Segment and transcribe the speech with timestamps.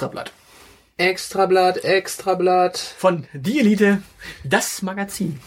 [0.00, 0.32] Extrablatt
[0.96, 2.78] Extrablatt, Extrablatt.
[2.78, 4.02] von Die Elite,
[4.44, 5.40] das Magazin.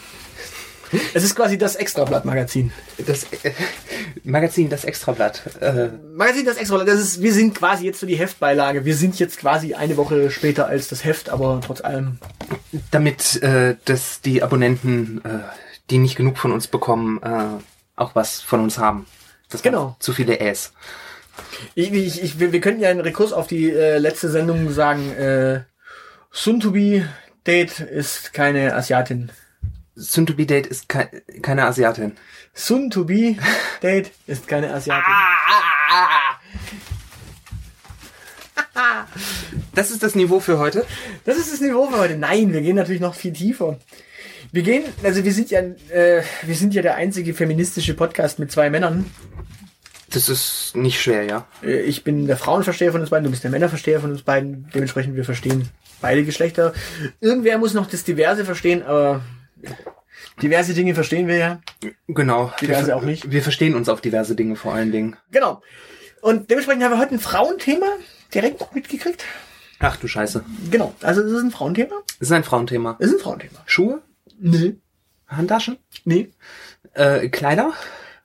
[1.15, 2.71] Es ist quasi das Extrablatt-Magazin.
[3.07, 3.51] Das äh,
[4.23, 5.41] Magazin, das Extrablatt.
[5.59, 8.85] Äh, Magazin, das Extrablatt, das ist, wir sind quasi jetzt so die Heftbeilage.
[8.85, 12.19] Wir sind jetzt quasi eine Woche später als das Heft, aber trotz allem.
[12.91, 15.39] damit äh, dass die Abonnenten, äh,
[15.89, 17.59] die nicht genug von uns bekommen, äh,
[17.95, 19.07] auch was von uns haben.
[19.49, 19.95] Das Genau.
[19.99, 20.73] Zu viele Äs.
[21.75, 25.11] Ich, ich, ich, wir, wir könnten ja einen Rekurs auf die äh, letzte Sendung sagen,
[25.13, 25.61] äh,
[26.71, 27.09] be
[27.45, 29.31] Date ist keine Asiatin.
[29.95, 31.09] Be date ist kei
[31.41, 32.15] keine Asiatin.
[33.05, 33.35] Be
[33.81, 35.13] Date ist keine Asiatin.
[39.75, 40.85] Das ist das Niveau für heute.
[41.25, 42.17] Das ist das Niveau für heute.
[42.17, 43.79] Nein, wir gehen natürlich noch viel tiefer.
[44.51, 48.51] Wir gehen, also wir sind ja, äh, wir sind ja der einzige feministische Podcast mit
[48.51, 49.09] zwei Männern.
[50.13, 51.47] Das ist nicht schwer, ja.
[51.63, 54.69] Äh, Ich bin der Frauenversteher von uns beiden, du bist der Männerversteher von uns beiden.
[54.73, 55.69] Dementsprechend, wir verstehen
[56.01, 56.73] beide Geschlechter.
[57.19, 59.21] Irgendwer muss noch das Diverse verstehen, aber
[60.41, 61.61] diverse Dinge verstehen wir ja.
[62.07, 62.51] Genau.
[62.61, 63.31] Diverse wir, auch nicht.
[63.31, 65.15] Wir verstehen uns auf diverse Dinge vor allen Dingen.
[65.31, 65.61] Genau.
[66.21, 67.87] Und dementsprechend haben wir heute ein Frauenthema
[68.33, 69.23] direkt mitgekriegt.
[69.79, 70.45] Ach du Scheiße.
[70.71, 70.93] Genau.
[71.01, 71.95] Also es ist ein Frauenthema.
[72.19, 72.95] Das ist ein Frauenthema.
[72.99, 73.59] Es ist ein Frauenthema.
[73.65, 74.01] Schuhe?
[74.39, 74.75] Nee.
[75.27, 75.77] Handtaschen?
[76.05, 76.31] Nee.
[76.93, 77.73] Äh, Kleider?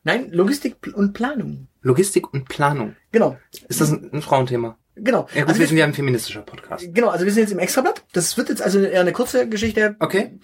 [0.05, 1.69] Nein, Logistik und Planung.
[1.83, 2.97] Logistik und Planung.
[3.13, 3.37] Genau.
[3.69, 4.79] Ist das ein, ein Frauenthema?
[4.97, 5.29] Genau.
[5.35, 6.85] Ja gut, Also wir sind ja ein feministischer Podcast.
[6.93, 8.05] Genau, also wir sind jetzt im Extrablatt.
[8.13, 9.97] Das wird jetzt also eher eine kurze Geschichte.
[10.01, 10.39] Okay.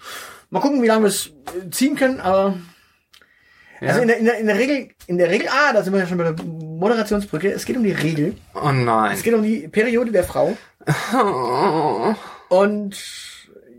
[0.49, 2.55] Mal gucken, wie lange wir es äh, ziehen können, aber
[3.81, 3.89] Ja.
[3.89, 5.99] also in der, in, der, in der Regel, in der Regel, ah, da sind wir
[5.99, 7.51] ja schon bei der Moderationsbrücke.
[7.51, 8.35] Es geht um die Regel.
[8.53, 9.11] oh nein.
[9.13, 10.55] Es geht um die Periode der Frau.
[12.49, 12.95] Und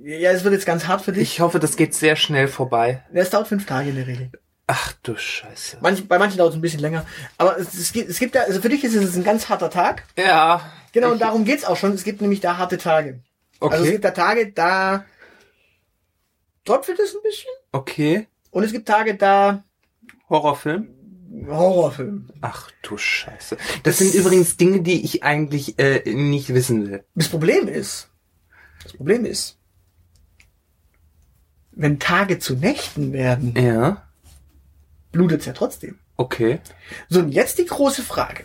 [0.04, 1.22] ja, es wird jetzt ganz hart für dich.
[1.22, 3.02] Ich hoffe, das geht sehr schnell vorbei.
[3.12, 4.30] Es dauert fünf Tage in der Regel.
[4.68, 5.78] Ach du Scheiße.
[5.80, 7.06] Manch, bei manchen dauert es ein bisschen länger.
[7.38, 9.70] Aber es, es, gibt, es gibt da, also für dich ist es ein ganz harter
[9.70, 10.04] Tag.
[10.18, 10.72] Ja.
[10.92, 11.92] Genau, und darum geht's auch schon.
[11.92, 13.20] Es gibt nämlich da harte Tage.
[13.60, 13.72] Okay.
[13.72, 15.04] Also es gibt da Tage, da
[16.64, 17.50] tröpfelt es ein bisschen.
[17.72, 18.26] okay.
[18.50, 19.62] Und es gibt Tage, da
[20.30, 20.88] Horrorfilm?
[21.46, 22.30] Horrorfilm.
[22.40, 23.58] Ach du Scheiße.
[23.82, 27.04] Das sind übrigens Dinge, die ich eigentlich äh, nicht wissen will.
[27.14, 28.08] Das Problem ist,
[28.82, 29.58] das Problem ist,
[31.72, 34.05] wenn Tage zu Nächten werden, Ja.
[35.16, 35.98] Blutet's ja trotzdem.
[36.18, 36.60] Okay.
[37.08, 38.44] So, und jetzt die große Frage.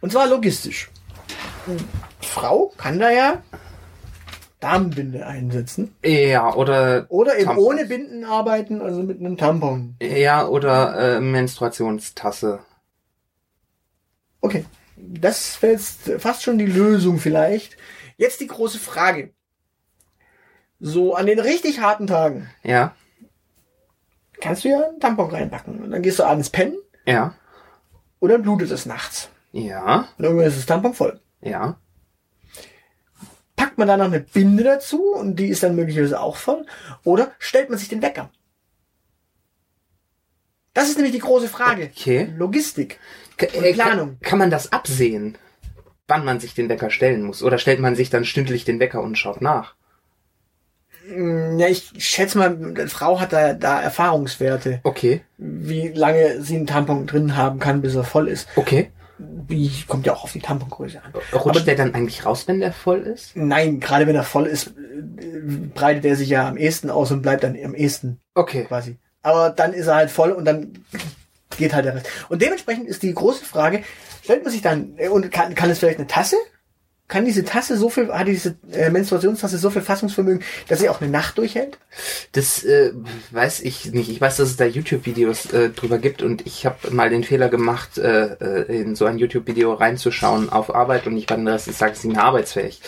[0.00, 0.90] Und zwar logistisch.
[2.20, 3.42] Die Frau kann da ja
[4.58, 5.94] Damenbinde einsetzen.
[6.04, 7.66] Ja, oder Oder eben Tampons.
[7.66, 9.96] ohne Binden arbeiten, also mit einem Tampon.
[10.00, 12.60] ja, oder äh, Menstruationstasse.
[14.40, 14.64] Okay.
[14.96, 17.76] Das wäre jetzt fast schon die Lösung vielleicht.
[18.16, 19.32] Jetzt die große Frage.
[20.80, 22.94] So an den richtig harten Tagen Ja.
[24.42, 25.80] Kannst du ja einen Tampon reinpacken.
[25.82, 26.76] Und dann gehst du abends pennen
[27.06, 27.34] Ja.
[28.20, 29.30] dann blutet es nachts.
[29.52, 30.08] Ja.
[30.18, 31.20] Und irgendwann ist das Tampon voll.
[31.40, 31.76] Ja.
[33.56, 36.66] Packt man da noch eine Binde dazu und die ist dann möglicherweise auch voll?
[37.04, 38.30] Oder stellt man sich den Wecker?
[40.74, 41.90] Das ist nämlich die große Frage.
[41.94, 42.32] Okay.
[42.36, 42.98] Logistik.
[43.36, 44.18] Äh, Planung.
[44.20, 45.36] Kann, kann man das absehen,
[46.08, 47.42] wann man sich den Wecker stellen muss?
[47.42, 49.74] Oder stellt man sich dann stündlich den Wecker und schaut nach?
[51.08, 55.22] Mm, Ja, ich schätze mal, die Frau hat da, da Erfahrungswerte, Okay.
[55.38, 58.48] wie lange sie einen Tampon drin haben kann, bis er voll ist.
[58.56, 58.90] Okay.
[59.18, 61.12] Wie kommt ja auch auf die Tampongröße an.
[61.38, 63.36] Rutscht der dann eigentlich raus, wenn der voll ist?
[63.36, 64.72] Nein, gerade wenn er voll ist, äh,
[65.74, 68.64] breitet er sich ja am ehesten aus und bleibt dann am ehesten Okay.
[68.64, 68.96] quasi.
[69.22, 70.72] Aber dann ist er halt voll und dann
[71.56, 72.08] geht halt der Rest.
[72.30, 73.84] Und dementsprechend ist die große Frage,
[74.24, 76.36] stellt man sich dann, äh, und kann, kann es vielleicht eine Tasse?
[77.12, 81.02] Kann diese Tasse so viel, hat diese äh, Menstruationstasse so viel Fassungsvermögen, dass sie auch
[81.02, 81.76] eine Nacht durchhält?
[82.32, 82.92] Das äh,
[83.32, 84.08] weiß ich nicht.
[84.08, 87.50] Ich weiß, dass es da YouTube-Videos äh, drüber gibt und ich habe mal den Fehler
[87.50, 91.66] gemacht, äh, äh, in so ein YouTube-Video reinzuschauen auf Arbeit und ich war den Rest
[91.66, 92.80] des Tages nicht mehr arbeitsfähig.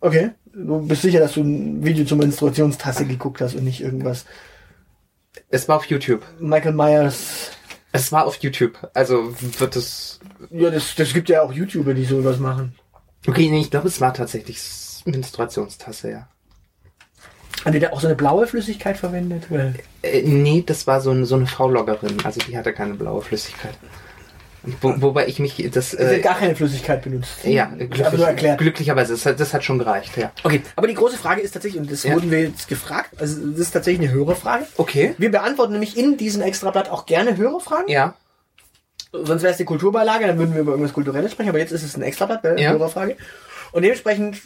[0.00, 0.32] Okay.
[0.52, 4.24] Du bist sicher, dass du ein Video zur Menstruationstasse geguckt hast und nicht irgendwas.
[5.50, 6.24] Es war auf YouTube.
[6.40, 7.52] Michael Myers.
[7.92, 8.76] Es war auf YouTube.
[8.92, 10.18] Also wird es.
[10.50, 12.74] Ja, das, das gibt ja auch YouTuber, die sowas machen.
[13.26, 14.60] Okay, nee, ich glaube, es war tatsächlich
[15.04, 16.28] Menstruationstasse, ja.
[17.64, 19.44] Hat die da auch so eine blaue Flüssigkeit verwendet?
[19.50, 22.18] Weil Äh, nee, das war so, eine so eine Frau-Loggerin.
[22.24, 23.74] Also die hatte keine blaue Flüssigkeit.
[24.80, 25.92] Wo, wobei ich mich das.
[25.94, 27.44] Äh, gar keine Flüssigkeit benutzt.
[27.44, 28.58] ja, Aber nur glücklich, erklärt.
[28.58, 29.12] glücklicherweise.
[29.12, 30.32] Das hat, das hat schon gereicht, ja.
[30.42, 32.14] Okay, aber die große Frage ist tatsächlich, und das Ja.
[32.14, 34.66] wurden wir jetzt gefragt, also das ist tatsächlich eine Hörerfrage.
[34.78, 35.14] Okay.
[35.18, 37.88] Wir beantworten nämlich in diesem Extrablatt auch gerne Hörerfragen.
[37.88, 38.14] Ja.
[39.22, 41.84] Sonst wäre es die Kulturbeilage, dann würden wir über irgendwas Kulturelles sprechen, aber jetzt ist
[41.84, 42.72] es ein Extrablatt, äh, Ja.
[42.72, 43.16] Hörerfrage.
[43.72, 44.38] Und dementsprechend,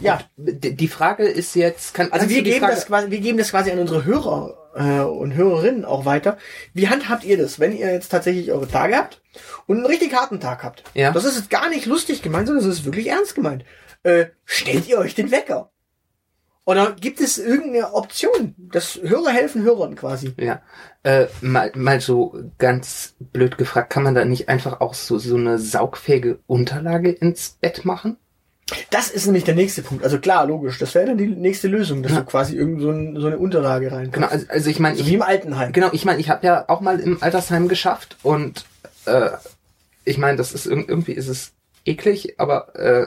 [0.00, 3.50] ja, Die Frage ist jetzt, kann, also wir geben, Frage, das quasi, wir geben das
[3.50, 6.36] quasi an unsere Hörer äh, und Hörerinnen auch weiter.
[6.72, 9.22] Wie handhabt ihr das, wenn ihr jetzt tatsächlich eure Tage habt
[9.66, 10.82] und einen richtig harten Tag habt?
[10.94, 11.12] Ja.
[11.12, 13.64] Das ist jetzt gar nicht lustig gemeint, sondern das ist wirklich ernst gemeint.
[14.02, 15.70] Äh, stellt ihr euch den Wecker?
[16.66, 18.54] Oder gibt es irgendeine Option?
[18.56, 20.32] Das Hörer helfen Hörern quasi.
[20.38, 20.62] Ja.
[21.02, 25.36] Äh, mal, mal so ganz blöd gefragt, kann man da nicht einfach auch so, so
[25.36, 28.16] eine saugfähige Unterlage ins Bett machen?
[28.88, 30.04] Das ist nämlich der nächste Punkt.
[30.04, 30.78] Also klar, logisch.
[30.78, 32.20] Das wäre dann die nächste Lösung, dass Ja.
[32.20, 35.02] du quasi irgend so, ein, so eine Unterlage rein Genau, also, also ich meine, So
[35.02, 35.70] ich, wie im Altenheim.
[35.72, 38.64] Genau, ich meine, ich habe ja auch mal im Altersheim geschafft und
[39.04, 39.28] äh,
[40.06, 41.52] ich meine, das ist irg- irgendwie ist es
[41.84, 43.06] eklig, aber äh,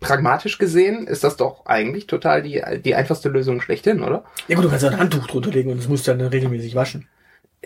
[0.00, 4.24] pragmatisch gesehen ist das doch eigentlich total die die einfachste Lösung schlechthin, oder?
[4.48, 7.08] Ja gut, du kannst ein Handtuch drunter legen und das musst du dann regelmäßig waschen.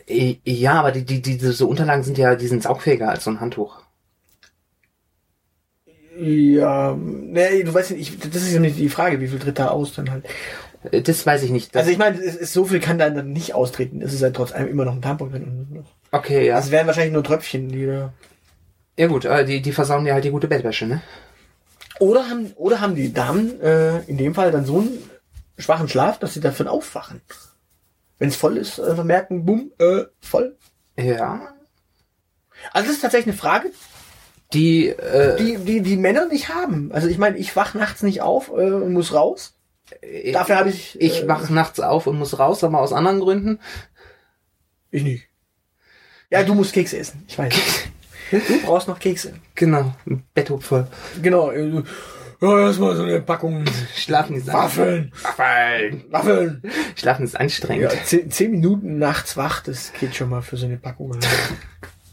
[0.09, 3.31] I- Ja, aber die, die, die diese Unterlagen sind ja, die sind saugfähiger als so
[3.31, 3.83] ein Handtuch.
[6.17, 9.59] Ja, nee, du weißt nicht, ich, das ist ja nicht die Frage, wie viel tritt
[9.59, 10.25] da aus dann halt.
[10.93, 11.77] Äh, Das weiß ich nicht.
[11.77, 14.01] Also ich meine, es ist, so viel kann da dann nicht austreten.
[14.01, 15.85] Es ist halt trotz allem immer noch ein Tampon drin.
[16.13, 16.57] okay, ja.
[16.57, 18.13] Das wären wahrscheinlich nur Tröpfchen, die da
[18.97, 21.03] Ja gut, äh, die, die versauen ja halt die gute Bettwäsche, ne?
[22.01, 24.99] Oder haben, oder haben die Damen äh, in dem Fall dann so einen
[25.59, 27.21] schwachen Schlaf, dass sie davon aufwachen?
[28.19, 30.57] Wenn es voll ist, einfach merken, bumm, äh, voll.
[30.97, 31.55] Ja.
[32.73, 33.71] Also das ist tatsächlich eine Frage,
[34.53, 36.93] Die, äh, die, die, die Männer nicht haben.
[36.93, 39.55] Also ich meine, ich wach nachts nicht auf äh, und muss raus.
[40.33, 41.01] Dafür habe ich.
[41.01, 43.61] ich äh, wach nachts auf und muss raus, aber aus anderen Gründen.
[44.91, 45.29] Ich nicht.
[46.31, 47.25] Ja, du musst Kekse essen.
[47.29, 47.55] Ich weiß.
[48.31, 49.35] Du brauchst noch Kekse.
[49.55, 49.95] Genau,
[50.35, 50.87] Betthub voll.
[51.23, 51.51] Genau.
[51.51, 51.83] äh,
[52.41, 53.65] Ja, erstmal so eine Packung
[53.97, 55.13] Schlafen ist Waffeln.
[55.23, 56.05] Waffeln.
[56.11, 56.63] Waffeln.
[56.97, 57.93] Schlafen ist anstrengend.
[57.93, 61.13] Ja, zehn, zehn Minuten nachts wach, das geht schon mal für so eine Packung.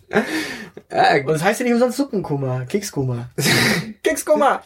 [0.09, 3.29] Und das heißt ja nicht umsonst Suppenkoma, Kekskoma.
[4.03, 4.61] Kekskoma!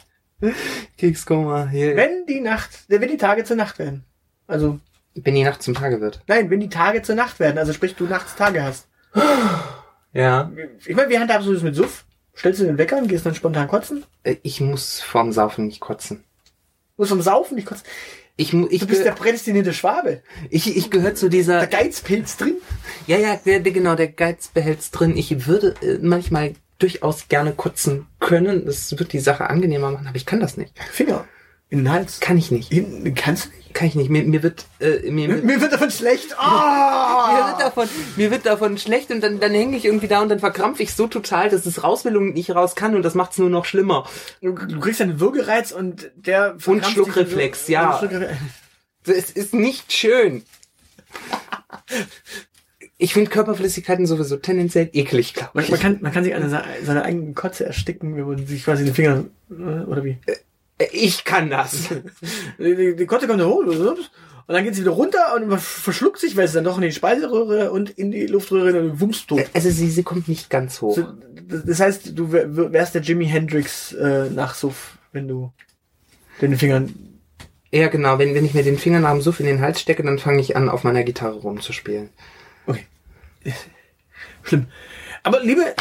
[0.98, 1.96] Kekskoma hier.
[1.96, 4.04] Wenn die Nacht, äh, wenn die Tage zur Nacht werden.
[4.46, 4.78] Also,
[5.14, 6.22] Wenn die Nacht zum Tage wird.
[6.26, 8.88] nein, wenn die Tage zur Nacht werden, also sprich, du nachts Tage hast.
[10.16, 10.50] Ja.
[10.86, 12.04] Ich meine, wie handhabst du das mit Suff?
[12.36, 14.04] Stellst du den Wecker und gehst dann spontan kotzen?
[14.22, 16.24] Äh, Ich muss vorm Saufen nicht kotzen.
[16.96, 17.84] Musst vom Saufen nicht kotzen.
[18.38, 20.22] Ich, ich, Du bist der prädestinierte Schwabe.
[20.50, 21.60] ich, ich gehöre zu dieser.
[21.60, 22.56] Der Geizpilz drin.
[23.06, 25.16] Ja, ja, der, der, genau, der Geiz behält's drin.
[25.16, 28.66] Ich würde äh, manchmal durchaus gerne kotzen können.
[28.66, 30.78] Das wird die Sache angenehmer machen, aber ich kann das nicht.
[30.92, 31.26] Finger.
[31.68, 32.20] In den Hals.
[32.20, 32.72] Kann ich nicht.
[32.72, 33.74] Hinten, kannst du nicht?
[33.74, 34.08] Kann ich nicht.
[34.08, 36.30] Mir, mir wird, äh, mir, mir, Mir wird davon schlecht.
[36.30, 37.48] Mir Ah!
[37.50, 40.38] wird davon, mir wird davon schlecht und dann, dann hänge ich irgendwie da und dann
[40.38, 43.36] verkrampfe ich so total, dass es raus will und nicht raus kann und das macht's
[43.36, 44.08] nur noch schlimmer.
[44.40, 47.98] Du, du kriegst einen Würgereiz und der verkrampft Schluckreflex, ja.
[47.98, 48.12] Und
[49.04, 50.42] Es ist nicht schön.
[52.98, 55.70] Ich finde Körperflüssigkeiten sowieso tendenziell eklig, glaube Man, ich.
[55.70, 58.84] man, kann, man kann sich an seiner, seiner eigenen Kotze ersticken, wenn man sich quasi
[58.84, 59.54] den Finger, äh,
[59.84, 60.16] oder wie?
[60.92, 61.88] Ich kann das.
[62.58, 63.64] Die, die, Kotze kommt da hoch,
[64.48, 66.92] und dann geht sie wieder runter und verschluckt sich, weil es dann doch in die
[66.92, 69.44] Speiseröhre und in die Luftröhre und wummst tot.
[69.54, 70.94] Also sie, sie kommt nicht ganz hoch.
[70.94, 71.04] So,
[71.48, 75.52] das heißt, du wär- wärst der Jimi Hendrix äh, nach Suff, wenn du
[76.40, 76.94] den Fingern.
[77.72, 78.18] Ja, genau.
[78.18, 80.68] Wenn, wenn ich mir den Fingernarm so in den Hals stecke, dann fange ich an,
[80.68, 82.10] auf meiner Gitarre rumzuspielen.
[82.66, 82.84] Okay.
[84.44, 84.66] Schlimm.
[85.24, 85.74] Aber liebe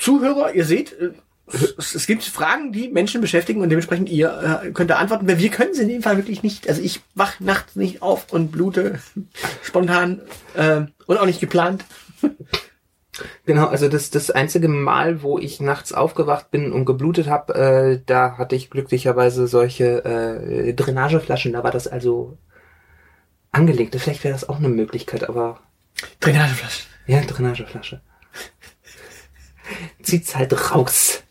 [0.00, 1.10] Zuhörer, ihr seht, äh,
[1.46, 5.50] es, gibt Fragen, die Menschen beschäftigen und dementsprechend ihr äh, könnt da antworten, weil wir
[5.50, 6.68] können sie in dem Fall wirklich nicht.
[6.68, 8.98] Also ich wach nachts nicht auf und blute
[9.62, 10.22] spontan
[10.54, 11.84] äh, und auch nicht geplant.
[13.46, 18.00] Genau, also das, das einzige Mal, wo ich nachts aufgewacht bin und geblutet habe, äh,
[18.04, 21.52] da hatte ich glücklicherweise solche äh, Drainageflaschen.
[21.52, 22.36] Da war das also
[23.52, 23.96] angelegt.
[23.98, 25.60] Vielleicht wäre das auch eine Möglichkeit, aber
[26.20, 26.84] Drainageflasche.
[27.06, 28.02] ja, Drainageflasche.
[30.02, 31.22] Zieht's halt raus.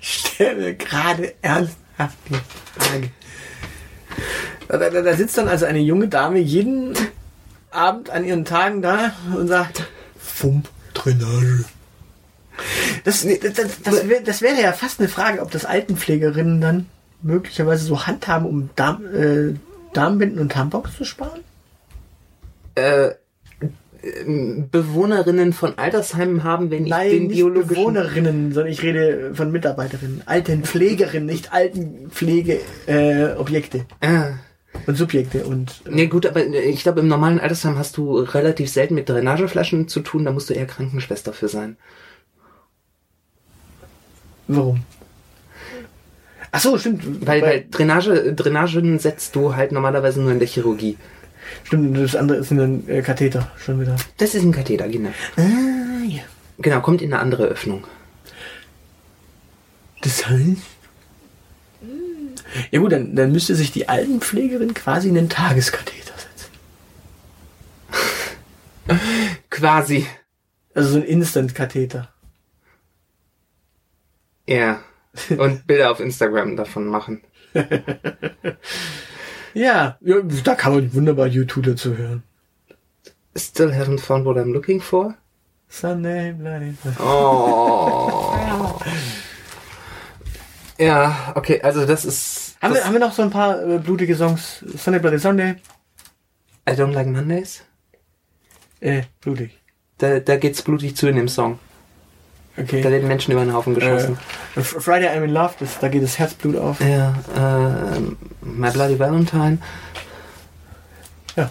[0.00, 2.34] Ich stelle gerade ernsthaft die
[2.80, 3.10] Frage.
[4.68, 6.94] Da, da, da sitzt dann also eine junge Dame jeden
[7.70, 9.86] Abend an ihren Tagen da und sagt,
[10.18, 11.64] Fump, Drainage.
[13.04, 16.86] Das, das, das, das, wär, wäre ja fast eine Frage, ob das Altenpflegerinnen dann
[17.22, 19.54] möglicherweise so handhaben, um Darm, äh,
[19.92, 21.40] Darmbinden und Tampons zu sparen?
[22.74, 23.10] Äh,
[24.70, 29.50] Bewohnerinnen von Altersheimen haben, wenn ich Nein, den nicht biologischen Bewohnerinnen, sondern ich rede von
[29.52, 30.22] Mitarbeiterinnen.
[30.26, 34.38] Altenpflegerinnen, nicht Altenpflegeobjekte äh, Ah.
[34.86, 38.70] und Subjekte und äh, Nee, gut, aber ich glaube, im normalen Altersheim hast du relativ
[38.70, 41.76] selten mit Drainageflaschen zu tun, da musst du eher Krankenschwester für sein.
[44.48, 44.82] warum?
[46.52, 47.26] Ach so, stimmt.
[47.26, 50.96] Weil, Bei- weil Drainage, Drainagen setzt du halt normalerweise nur in der Chirurgie.
[51.64, 53.96] Stimmt, das andere ist ein äh, Katheter schon wieder.
[54.18, 55.10] Das ist ein Katheter, genau.
[55.36, 56.22] Ah, ja.
[56.58, 57.84] Genau, kommt in eine andere Öffnung.
[60.02, 60.62] Das heißt.
[62.70, 66.14] Ja gut, dann, dann müsste sich die Altenpflegerin quasi in einen Tageskatheter
[68.88, 69.00] setzen.
[69.50, 70.06] quasi.
[70.74, 72.08] Also so ein Instant-Katheter.
[74.46, 74.82] Ja.
[75.36, 77.22] Und Bilder auf Instagram davon machen.
[79.56, 79.96] Ja,
[80.44, 82.22] da kann man wunderbar YouTube dazu hören.
[83.34, 85.14] Still haven't found what I'm looking for?
[85.70, 88.78] Sunday, bloody Oh.
[90.78, 92.58] Ja, okay, also das ist.
[92.60, 94.62] Haben das, wir, haben wir noch so ein paar äh, blutige Songs?
[94.76, 95.56] Sunday, bloody Sunday?
[96.68, 97.64] I don't like Mondays?
[98.80, 99.58] Äh, blutig.
[99.96, 101.58] Da, da geht's blutig zu in dem Song.
[102.58, 102.80] Okay.
[102.80, 104.18] Da werden Menschen über den Haufen geschossen.
[104.56, 106.80] Äh, Friday I'm in Love, das, da geht das Herzblut auf.
[106.80, 108.00] Ja, äh,
[108.40, 109.58] My Bloody Valentine.
[111.36, 111.50] Ja.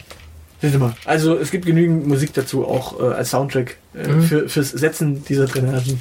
[0.62, 0.96] Siehst mal.
[1.06, 4.22] Also es gibt genügend Musik dazu, auch äh, als Soundtrack äh, Mhm.
[4.24, 6.00] für, fürs Setzen dieser Drainagen.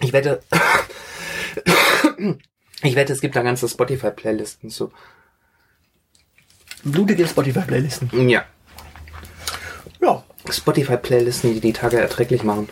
[0.00, 0.42] Ich wette.
[2.82, 4.92] ich wette, es gibt da ganze Spotify-Playlisten zu.
[6.84, 8.28] Blutige Spotify-Playlisten.
[8.28, 8.44] Ja.
[10.00, 10.24] Ja.
[10.50, 12.68] Spotify-Playlisten, die die Tage erträglich machen.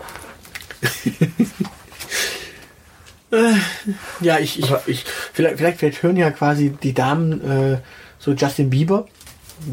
[4.21, 7.81] Ja, ich, ich, ich vielleicht, vielleicht, vielleicht hören ja quasi die Damen äh,
[8.19, 9.07] so Justin Bieber.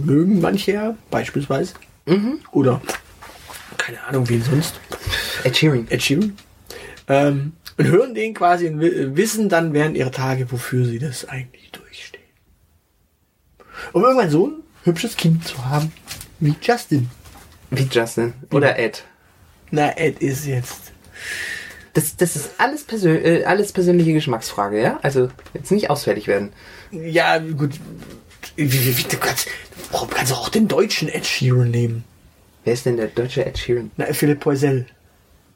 [0.03, 1.73] Mögen manche ja, beispielsweise.
[2.05, 2.39] Mhm.
[2.51, 2.81] Oder
[3.77, 4.79] keine Ahnung, wen sonst.
[5.43, 5.87] Ed Sheeran.
[5.89, 6.37] Ed Sheeran.
[7.07, 11.25] Ähm, und hören den quasi und wi- wissen dann während ihrer Tage, wofür sie das
[11.25, 12.21] eigentlich durchstehen.
[13.93, 15.91] Um irgendwann so ein hübsches Kind zu haben
[16.39, 17.09] wie Justin.
[17.71, 18.33] Wie Justin.
[18.51, 19.03] Oder Ed.
[19.71, 20.91] Na, Ed ist jetzt.
[21.93, 25.00] Das, das ist alles, persön äh, alles persönliche Geschmacksfrage, ja?
[25.01, 26.53] Also jetzt nicht ausfällig werden.
[26.91, 27.72] Ja, gut.
[28.55, 29.48] Wie, wie, wie, du kannst,
[29.91, 32.03] du kannst auch den deutschen Ed Sheeran nehmen.
[32.63, 33.91] Wer ist denn der deutsche Ed Sheeran?
[33.98, 34.86] Na, Philipp Poisel.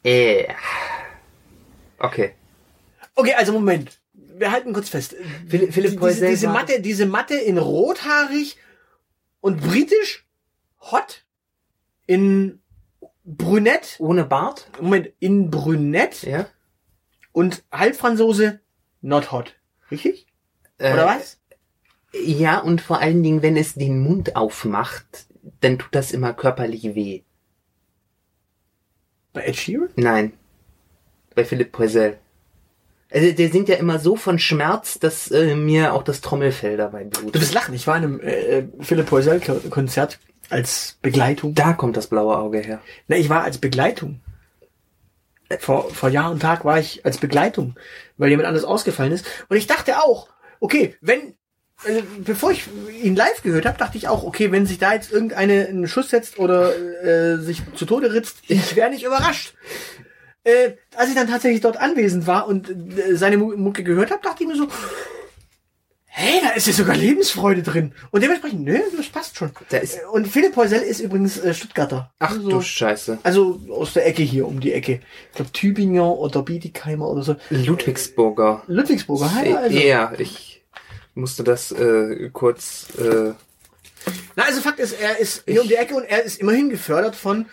[0.03, 0.45] Äh.
[1.99, 2.31] Okay.
[3.15, 3.99] Okay, also Moment.
[4.13, 5.15] Wir halten kurz fest.
[5.47, 8.57] Philipp, Philipp diese, Poisel diese war- Matte, diese Matte in rothaarig
[9.41, 10.25] und britisch
[10.79, 11.23] hot
[12.07, 12.59] in
[13.23, 13.95] brünett.
[13.99, 14.69] Ohne Bart?
[14.81, 16.47] Moment, in brünett Ja.
[17.31, 18.59] und Halbfranzose
[19.01, 19.55] not hot.
[19.89, 20.27] Richtig?
[20.77, 21.39] Äh, Oder was?
[22.13, 25.25] Ja, und vor allen Dingen, wenn es den Mund aufmacht,
[25.61, 27.23] dann tut das immer körperlich weh.
[29.33, 29.89] Bei Ed Sheeran?
[29.95, 30.33] Nein.
[31.35, 32.17] Bei Philipp Poisel.
[33.09, 37.03] Also der singt ja immer so von Schmerz, dass äh, mir auch das Trommelfell dabei
[37.05, 37.41] Du blutet.
[37.41, 37.73] bist lachen.
[37.73, 40.19] Ich war in einem äh, Philipp Poisel Konzert
[40.51, 41.53] als Begleitung.
[41.53, 42.81] Da kommt das blaue Auge her.
[43.07, 44.21] Na, ich war als Begleitung.
[45.59, 47.75] Vor, vor Jahr und Tag war ich als Begleitung,
[48.17, 49.25] weil jemand anders ausgefallen ist.
[49.49, 50.29] Und ich dachte auch,
[50.61, 51.35] okay, wenn,
[51.83, 52.69] äh, bevor ich
[53.03, 56.09] ihn live gehört habe, dachte ich auch, okay, wenn sich da jetzt irgendeine einen Schuss
[56.09, 59.55] setzt oder äh, sich zu Tode ritzt, ich wäre nicht überrascht.
[60.43, 64.23] Äh, als ich dann tatsächlich dort anwesend war und äh, seine Mu- Mucke gehört habe,
[64.23, 64.67] dachte ich mir so,
[66.13, 67.93] hey, da ist ja sogar Lebensfreude drin.
[68.11, 69.51] Und dementsprechend, nö, das passt schon.
[69.69, 72.11] Da ist- Äh, und Philipp Heusel ist übrigens äh, Stuttgarter.
[72.19, 73.19] Ach Also- du Scheiße.
[73.23, 74.99] also aus der Ecke hier, um die Ecke.
[75.29, 77.35] Ich glaube Tübinger oder Biedigheimer oder so.
[77.49, 78.63] Ludwigsburger.
[78.67, 79.77] Ludwigsburger, hi, also.
[79.77, 80.63] Ja, ich
[81.15, 82.87] musste das äh, kurz.
[82.99, 83.33] Äh,
[84.35, 87.15] Na, also Fakt ist, er ist hier um die Ecke und er ist immerhin gefördert
[87.15, 87.45] von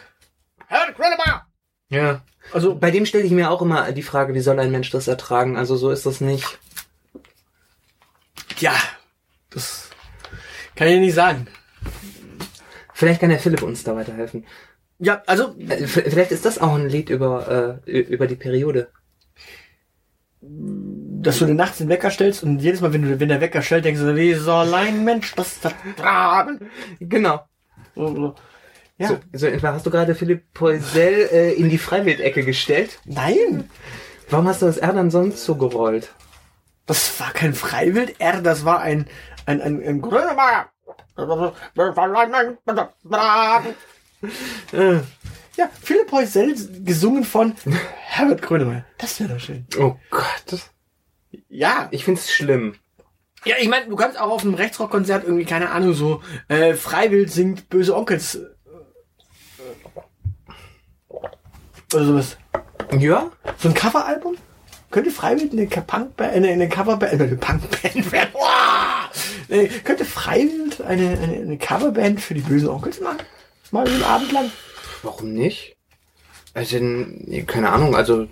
[0.67, 1.47] Herbert Grönemeyer.
[1.91, 2.23] ja.
[2.51, 5.07] Also, Bei dem stelle ich mir auch immer die Frage, wie soll ein Mensch das
[5.07, 5.59] ertragen?
[5.59, 6.59] Also so ist das nicht.
[8.61, 8.75] Ja,
[9.51, 9.91] das
[10.77, 11.47] kann ich nicht sagen.
[12.95, 14.45] Vielleicht kann der Philipp uns da weiterhelfen.
[14.99, 18.89] Ja, also, Äh, Vielleicht ist das auch ein Lied über, äh, über die Periode.
[20.41, 23.61] dass du dir nachts den Wecker stellst und jedes Mal, wenn du, wenn der Wecker
[23.63, 26.71] stellt, denkst du, wie soll ein Mensch das vertragen?
[27.01, 27.41] Genau.
[27.97, 28.35] So, so.
[28.99, 33.01] Ja, So, so etwa hast du gerade Philipp Poisel äh, in die Freiwildecke gestellt.
[33.05, 33.69] nein,
[34.31, 36.13] Warum hast du das R dann sonst so gerollt?
[36.89, 39.07] Das war kein Freiwild, er, das war ein,
[39.47, 40.69] ein, ein, ein Grönemeyer.
[44.73, 45.01] Äh,
[45.57, 46.55] Ja, Philipp Heusel
[46.85, 47.55] gesungen von
[48.07, 48.85] Herbert Grönemeyer.
[48.99, 49.67] Das wäre doch schön.
[49.79, 50.71] Oh Gott.
[51.49, 51.89] Ja.
[51.91, 52.75] Ich find's schlimm.
[53.45, 57.31] Ja, ich meine, du kannst auch auf einem Rechtsrockkonzert irgendwie, keine Ahnung, so äh, Freiwild
[57.31, 58.37] singt böse Onkels.
[58.37, 58.47] äh,
[61.95, 62.37] Oder sowas.
[62.99, 63.31] Ja?
[63.59, 64.37] So ein Coveralbum?
[64.91, 68.31] Könnte Freiwild eine Punkband, eine, eine Coverband, äh, eine Punkband werden?
[68.33, 69.83] Wow!
[69.85, 73.19] Könnte Freiwild eine, eine, eine Coverband für die bösen Onkels machen?
[73.71, 74.51] Mal einen Abend lang?
[75.03, 75.77] Warum nicht?
[76.55, 76.79] Also,
[77.47, 78.27] keine Ahnung, also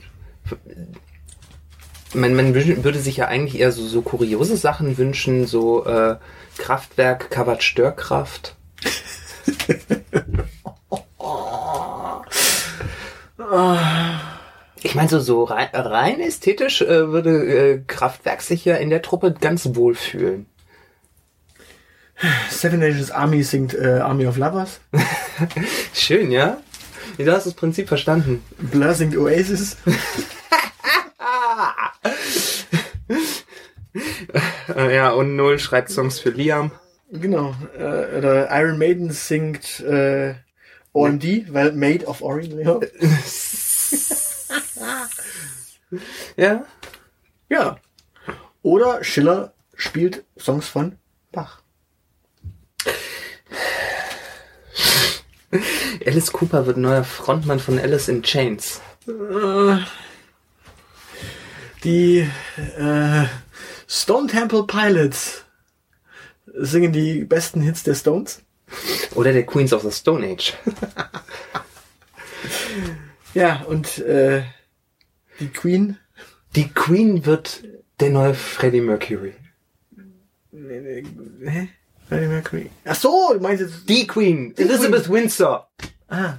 [2.15, 6.17] man, man würde sich ja eigentlich eher so, so kuriose Sachen wünschen, so äh,
[6.57, 8.57] Kraftwerk, covert Störkraft.
[14.87, 19.03] Ich meine, so, so rein, rein ästhetisch äh, würde äh, Kraftwerk sich ja in der
[19.03, 20.47] Truppe ganz wohl fühlen.
[22.51, 24.79] Seven Nations Army singt äh, Army of Lovers.
[25.93, 26.59] Schön, ja?
[27.19, 28.45] Du hast das Prinzip verstanden.
[28.59, 29.77] Blur singt Oasis.
[34.77, 36.71] Äh, ja, und Null schreibt Songs für Liam.
[37.11, 37.55] Genau.
[37.79, 40.35] Äh, oder Iron Maiden singt äh,
[40.93, 42.87] OMD, weil Made of Orient.
[46.37, 46.67] Ja.
[47.49, 47.79] Ja.
[48.63, 50.99] Oder Schiller spielt Songs von
[51.31, 51.63] Bach.
[56.05, 58.81] Alice Cooper wird neuer Frontmann von Alice in Chains.
[59.07, 59.77] Äh,
[61.85, 62.29] die
[62.77, 63.27] äh,
[63.87, 65.45] Stone Temple Pilots
[66.47, 68.43] singen die besten Hits der Stones.
[69.15, 70.55] Oder der Queens of the Stone Age.
[73.37, 74.45] Ja, und äh,
[75.41, 75.99] die Queen.
[76.55, 77.65] Die Queen wird
[78.01, 79.35] der neue Freddie Mercury.
[80.53, 81.69] Hä?
[82.09, 82.71] Freddie Mercury.
[82.85, 83.89] Ach so, du meinst jetzt.
[83.89, 85.69] Die Queen, Elizabeth Windsor.
[86.09, 86.35] Ah.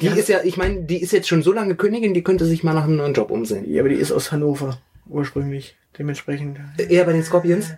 [0.00, 0.14] Die Ja.
[0.14, 2.72] ist ja, ich meine, die ist jetzt schon so lange Königin, die könnte sich mal
[2.74, 3.70] nach einem neuen Job umsehen.
[3.70, 5.76] Ja, aber die ist aus Hannover ursprünglich.
[5.98, 6.58] Dementsprechend.
[6.78, 7.72] Eher bei den Scorpions?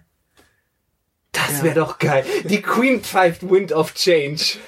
[1.33, 1.65] Das Ja.
[1.65, 2.25] wäre doch geil.
[2.45, 4.59] Die Queen pfeift Wind of Change.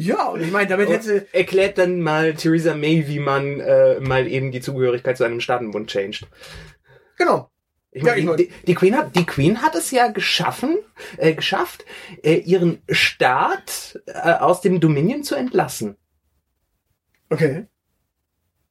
[0.00, 1.26] Ja, und ich meine, damit hätte.
[1.32, 5.90] Erklärt dann mal Theresa May, wie man äh, mal eben die Zugehörigkeit zu einem Staatenbund
[5.90, 6.24] changed.
[7.16, 7.50] Genau.
[7.90, 10.78] Ich Ja, meine, ich mein- die, die, Queen hat, die Queen hat es ja geschaffen,
[11.16, 11.84] äh, geschafft,
[12.22, 15.96] äh, ihren Staat äh, aus dem Dominion zu entlassen.
[17.28, 17.66] Okay.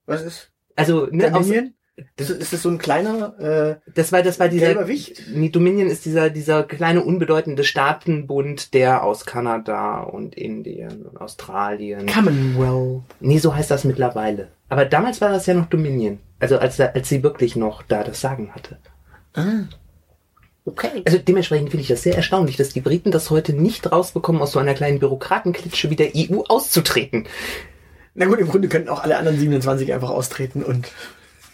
[0.05, 0.51] Was ist?
[0.77, 1.73] Also, ne, Dominion?
[2.15, 5.23] Das ist, das so ein kleiner äh, das war, das war dieser, Wicht?
[5.33, 12.05] nee, Dominion ist dieser, dieser kleine unbedeutende Staatenbund, der aus Kanada und Indien und Australien.
[12.05, 13.01] Commonwealth.
[13.19, 14.49] Nee, so heißt das mittlerweile.
[14.69, 16.19] Aber damals war das ja noch Dominion.
[16.39, 18.77] Also als, als sie wirklich noch da das Sagen hatte.
[19.33, 19.63] Ah.
[20.65, 21.01] Okay.
[21.05, 24.51] Also dementsprechend finde ich das sehr erstaunlich, dass die Briten das heute nicht rausbekommen, aus
[24.51, 27.25] so einer kleinen Bürokratenklitsche wie der EU auszutreten.
[28.13, 30.91] Na gut, im Grunde könnten auch alle anderen 27 einfach austreten und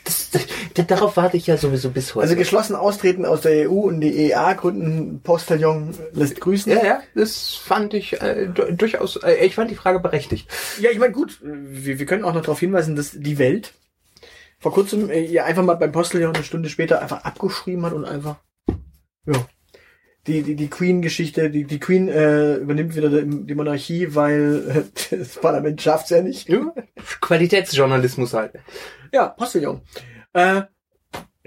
[0.06, 2.24] Das, das, darauf warte ich ja sowieso bis heute.
[2.24, 6.72] also geschlossen austreten aus der EU und die EA gründen Postillon lässt grüßen.
[6.74, 10.50] ja, ja, das fand ich äh, du- durchaus, äh, ich fand die Frage berechtigt.
[10.80, 13.74] Ja, ich meine, gut, wir, wir können auch noch darauf hinweisen, dass die Welt
[14.60, 18.06] vor kurzem äh, ihr einfach mal beim Postillon eine Stunde später einfach abgeschrieben hat und
[18.06, 18.38] einfach,
[19.26, 19.46] ja,
[20.28, 25.36] die, die, die Queen-Geschichte, die, die Queen äh, übernimmt wieder die, Monarchie, weil äh, das
[25.36, 26.50] Parlament schafft's ja nicht.
[27.22, 28.54] Qualitätsjournalismus halt.
[29.12, 29.82] Ja, Postillon.
[30.34, 30.64] Äh,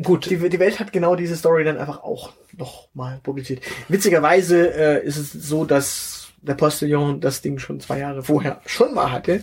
[0.02, 0.28] Gut.
[0.30, 3.62] die, die Welt hat genau diese Story dann einfach auch noch mal publiziert.
[3.88, 8.94] Witzigerweise äh, ist es so, dass der Postillon das Ding schon zwei Jahre vorher schon
[8.94, 9.42] mal hatte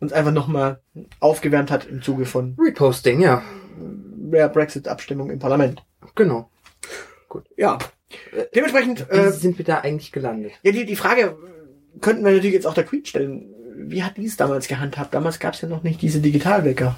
[0.00, 0.80] und einfach noch mal
[1.20, 3.42] aufgewärmt hat im Zuge von Reposting, ja,
[3.76, 5.84] der Brexit-Abstimmung im Parlament.
[6.16, 6.50] genau.
[7.56, 7.78] Ja.
[8.54, 10.52] Dementsprechend, Wie äh, sind wir da eigentlich gelandet?
[10.62, 13.46] ja, die, die Frage äh, könnten wir natürlich jetzt auch der Queen stellen.
[13.76, 15.12] Wie hat die es damals gehandhabt?
[15.14, 16.96] Damals gab es ja noch nicht diese Digitalwecker.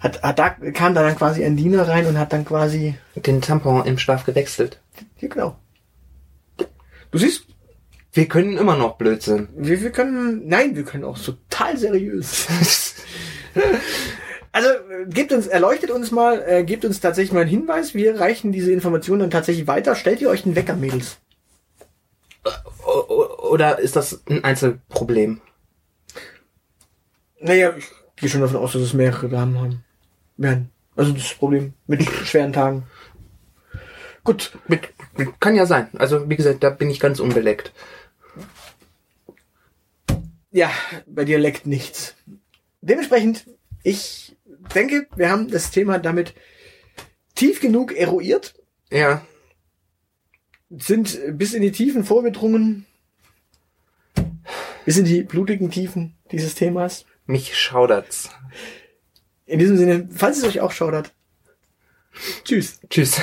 [0.00, 3.40] Hat, hat da kam da dann quasi ein Diener rein und hat dann quasi Den
[3.40, 4.80] Tampon im Schlaf gewechselt.
[5.18, 5.56] ja genau.
[7.10, 7.46] Du siehst,
[8.12, 9.48] Wir können immer noch Blödsinn.
[9.56, 12.46] wir, wir können nein, wir können auch total seriös.
[14.58, 14.70] Also
[15.06, 17.94] gebt uns, erleuchtet uns mal, äh, gebt uns tatsächlich mal einen Hinweis.
[17.94, 19.94] Wir reichen diese Informationen dann tatsächlich weiter.
[19.94, 21.18] Stellt ihr euch einen Wecker, Mädels?
[23.52, 25.40] Oder ist das ein Einzelproblem?
[27.38, 29.84] Naja, ich gehe schon davon aus, dass es mehrere Damen haben.
[30.36, 30.70] Werden.
[30.96, 32.82] Also das Problem mit schweren Tagen.
[34.24, 34.58] Gut.
[34.66, 35.88] Mit, mit, kann ja sein.
[35.98, 37.72] Also wie gesagt, da bin ich ganz unbeleckt.
[40.50, 40.68] Ja,
[41.06, 42.16] bei dir leckt nichts.
[42.80, 43.46] Dementsprechend,
[43.84, 44.34] ich
[44.74, 46.34] denke, wir haben das Thema damit
[47.34, 48.54] tief genug eruiert,
[48.90, 49.24] Ja.
[50.70, 52.86] sind bis in die Tiefen vorgedrungen,
[54.84, 57.04] bis in die blutigen Tiefen dieses Themas.
[57.26, 58.30] Mich schaudert's.
[59.46, 61.12] In diesem Sinne, falls es euch auch schaudert,
[62.44, 62.80] tschüss.
[62.90, 63.20] Tschüss.